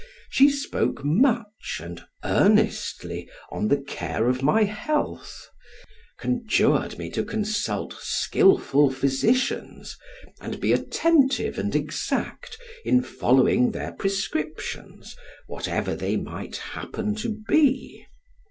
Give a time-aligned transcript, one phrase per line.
[0.31, 5.47] She spoke much and earnestly on the care of my health,
[6.17, 9.95] conjured me to consult skilful physicians,
[10.41, 18.07] and be attentive and exact in following their prescriptions whatever they might happen to be.